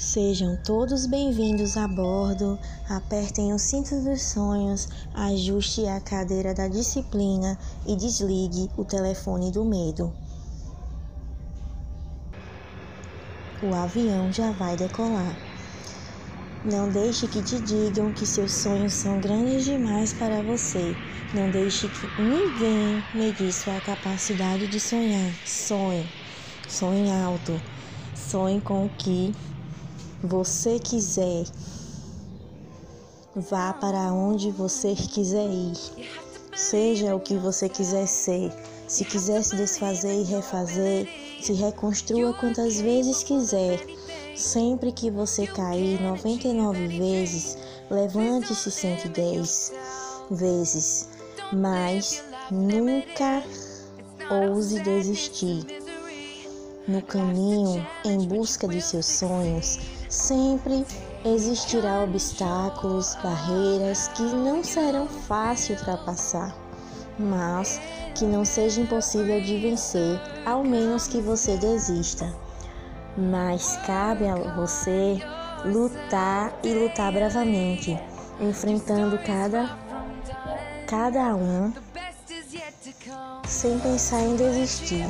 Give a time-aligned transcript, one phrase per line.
[0.00, 2.58] Sejam todos bem-vindos a bordo.
[2.88, 9.62] Apertem o cinto dos sonhos, ajuste a cadeira da disciplina e desligue o telefone do
[9.62, 10.10] medo.
[13.62, 15.36] O avião já vai decolar.
[16.64, 20.96] Não deixe que te digam que seus sonhos são grandes demais para você.
[21.34, 25.30] Não deixe que ninguém medir sua capacidade de sonhar.
[25.44, 26.08] Sonhe.
[26.66, 27.60] Sonhe alto.
[28.14, 29.34] Sonhe com o que
[30.22, 31.44] você quiser,
[33.34, 35.76] vá para onde você quiser ir.
[36.54, 38.52] Seja o que você quiser ser.
[38.86, 41.08] Se quiser se desfazer e refazer,
[41.40, 43.80] se reconstrua quantas vezes quiser.
[44.36, 47.56] Sempre que você cair 99 vezes,
[47.90, 49.72] levante-se 110
[50.30, 51.08] vezes.
[51.52, 53.42] Mas nunca
[54.30, 55.64] ouse desistir.
[56.86, 59.78] No caminho em busca de seus sonhos,
[60.10, 60.84] Sempre
[61.24, 66.52] existirá obstáculos, barreiras que não serão fáceis ultrapassar,
[67.16, 67.80] mas
[68.16, 72.34] que não seja impossível de vencer, ao menos que você desista.
[73.16, 75.20] Mas cabe a você
[75.64, 77.96] lutar e lutar bravamente,
[78.40, 79.78] enfrentando cada
[80.88, 81.72] cada um
[83.46, 85.06] sem pensar em desistir.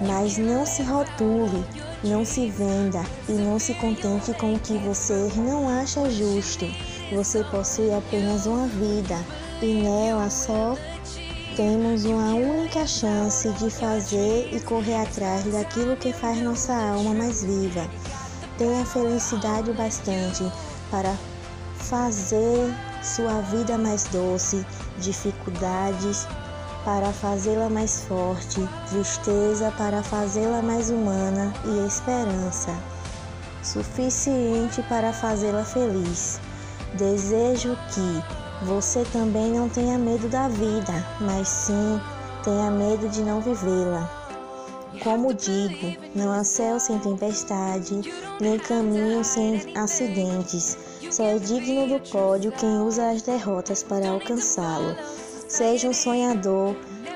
[0.00, 1.62] Mas não se rotule
[2.06, 6.66] não se venda e não se contente com o que você não acha justo.
[7.12, 9.18] Você possui apenas uma vida
[9.60, 10.76] e nela só
[11.56, 17.44] temos uma única chance de fazer e correr atrás daquilo que faz nossa alma mais
[17.44, 17.88] viva.
[18.58, 20.44] Tenha felicidade bastante
[20.90, 21.14] para
[21.78, 24.64] fazer sua vida mais doce,
[24.98, 26.26] dificuldades
[26.86, 32.72] para fazê-la mais forte, tristeza para fazê-la mais humana e esperança,
[33.60, 36.40] suficiente para fazê-la feliz.
[36.94, 42.00] Desejo que você também não tenha medo da vida, mas sim
[42.44, 44.08] tenha medo de não vivê-la.
[45.02, 48.00] Como digo, não há céu sem tempestade,
[48.40, 50.78] nem caminho sem acidentes.
[51.10, 54.96] Só é digno do pódio quem usa as derrotas para alcançá-lo.
[55.48, 56.74] Seja um sonhador,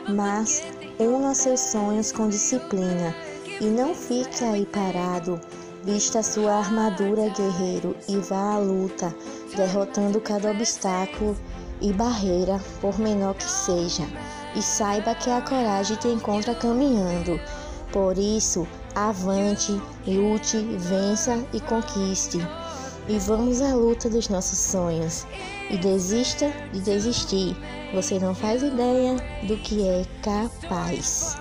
[0.09, 0.63] mas
[1.01, 3.13] una seus sonhos com disciplina
[3.61, 5.41] e não fique aí parado.
[5.83, 9.13] Vista sua armadura, guerreiro, e vá à luta,
[9.57, 11.37] derrotando cada obstáculo
[11.81, 14.07] e barreira, por menor que seja.
[14.55, 17.41] E saiba que a coragem te encontra caminhando.
[17.93, 18.65] Por isso,
[18.95, 19.73] avante,
[20.07, 22.39] lute, vença e conquiste
[23.11, 25.27] e vamos à luta dos nossos sonhos.
[25.69, 27.57] E desista de desistir.
[27.93, 29.17] Você não faz ideia
[29.49, 31.37] do que é capaz.